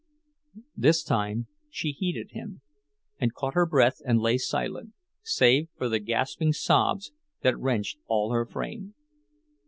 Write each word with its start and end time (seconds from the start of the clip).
This 0.75 1.03
time 1.03 1.45
she 1.69 1.91
heeded 1.91 2.31
him, 2.31 2.61
and 3.19 3.35
caught 3.35 3.53
her 3.53 3.67
breath 3.67 4.01
and 4.03 4.19
lay 4.19 4.39
silent, 4.39 4.93
save 5.21 5.69
for 5.77 5.87
the 5.87 5.99
gasping 5.99 6.53
sobs 6.53 7.11
that 7.43 7.59
wrenched 7.59 7.99
all 8.07 8.31
her 8.31 8.47
frame. 8.47 8.95